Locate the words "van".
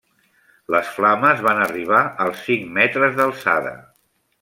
1.49-1.63